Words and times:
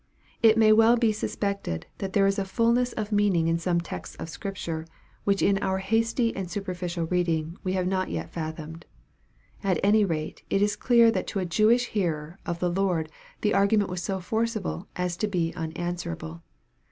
It 0.41 0.57
may 0.57 0.71
well 0.73 0.97
be 0.97 1.11
suspected 1.11 1.85
that 1.99 2.13
there 2.13 2.25
is 2.25 2.39
a 2.39 2.43
fulness 2.43 2.91
of 2.93 3.11
meaning 3.11 3.47
in 3.47 3.59
some 3.59 3.79
texts 3.79 4.15
of 4.15 4.29
Scripture, 4.29 4.87
which 5.25 5.43
in 5.43 5.59
our 5.59 5.77
hasty 5.77 6.35
and 6.35 6.49
superficial 6.49 7.05
reading 7.05 7.55
we 7.63 7.73
have 7.73 7.85
not 7.85 8.09
yet 8.09 8.31
fathomed. 8.31 8.87
At 9.63 9.79
any 9.83 10.03
rate 10.03 10.41
it 10.49 10.63
is 10.63 10.75
clear 10.75 11.11
that 11.11 11.27
to 11.27 11.39
a 11.39 11.45
Jewish 11.45 11.85
hearer 11.89 12.39
of 12.47 12.57
the 12.57 12.71
Lord 12.71 13.11
the 13.41 13.53
argument 13.53 13.91
was 13.91 14.01
so 14.01 14.19
forcible 14.19 14.87
as 14.95 15.15
to 15.17 15.27
be 15.27 15.53
unanswerable. 15.55 16.41